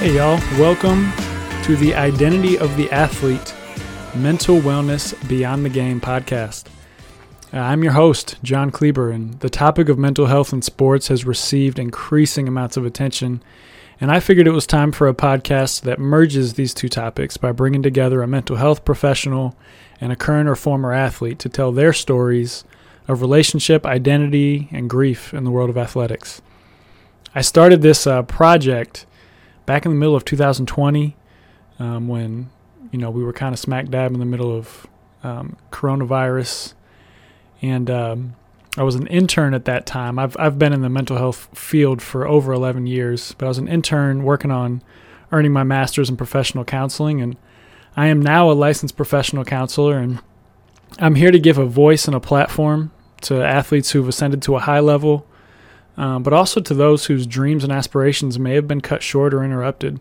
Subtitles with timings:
[0.00, 0.40] Hey, y'all.
[0.58, 1.12] Welcome
[1.64, 3.54] to the Identity of the Athlete
[4.14, 6.68] Mental Wellness Beyond the Game podcast.
[7.52, 11.26] Uh, I'm your host, John Kleber, and the topic of mental health in sports has
[11.26, 13.42] received increasing amounts of attention.
[14.00, 17.52] And I figured it was time for a podcast that merges these two topics by
[17.52, 19.54] bringing together a mental health professional
[20.00, 22.64] and a current or former athlete to tell their stories
[23.06, 26.40] of relationship, identity, and grief in the world of athletics.
[27.34, 29.04] I started this uh, project
[29.70, 31.16] back in the middle of 2020
[31.78, 32.50] um, when
[32.90, 34.88] you know we were kind of smack dab in the middle of
[35.22, 36.74] um, coronavirus
[37.62, 38.34] and um,
[38.76, 40.18] I was an intern at that time.
[40.18, 43.58] I've I've been in the mental health field for over 11 years, but I was
[43.58, 44.82] an intern working on
[45.30, 47.36] earning my master's in professional counseling and
[47.96, 50.18] I am now a licensed professional counselor and
[50.98, 54.60] I'm here to give a voice and a platform to athletes who've ascended to a
[54.60, 55.28] high level
[56.00, 59.44] um, but also to those whose dreams and aspirations may have been cut short or
[59.44, 60.00] interrupted.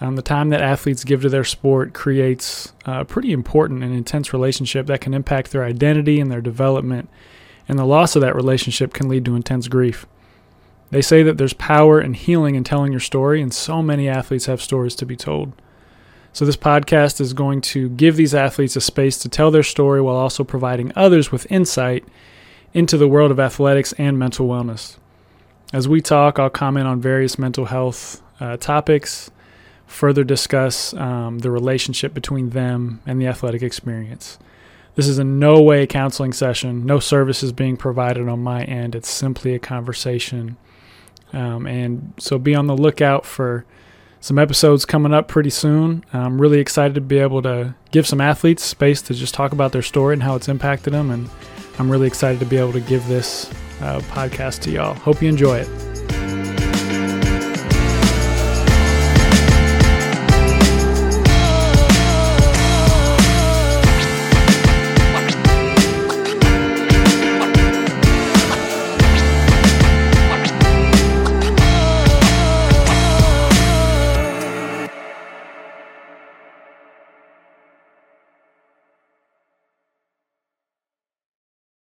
[0.00, 4.32] Um, the time that athletes give to their sport creates a pretty important and intense
[4.32, 7.08] relationship that can impact their identity and their development,
[7.68, 10.04] and the loss of that relationship can lead to intense grief.
[10.90, 14.46] They say that there's power and healing in telling your story, and so many athletes
[14.46, 15.52] have stories to be told.
[16.32, 20.00] So, this podcast is going to give these athletes a space to tell their story
[20.00, 22.04] while also providing others with insight
[22.72, 24.96] into the world of athletics and mental wellness.
[25.72, 29.30] As we talk, I'll comment on various mental health uh, topics,
[29.86, 34.38] further discuss um, the relationship between them and the athletic experience.
[34.96, 38.96] This is in no way a counseling session, no services being provided on my end.
[38.96, 40.56] It's simply a conversation.
[41.32, 43.64] Um, and so be on the lookout for
[44.18, 46.04] some episodes coming up pretty soon.
[46.12, 49.70] I'm really excited to be able to give some athletes space to just talk about
[49.70, 51.12] their story and how it's impacted them.
[51.12, 51.30] And
[51.78, 53.48] I'm really excited to be able to give this
[53.80, 54.94] uh, podcast to y'all.
[54.94, 55.89] Hope you enjoy it.